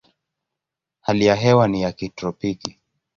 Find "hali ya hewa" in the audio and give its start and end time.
1.01-1.67